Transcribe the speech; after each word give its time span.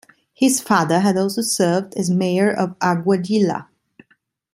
His 0.33 0.59
father, 0.59 1.01
had 1.01 1.15
also 1.15 1.43
served 1.43 1.93
as 1.95 2.09
mayor 2.09 2.51
of 2.51 2.75
Aguadilla. 2.79 3.67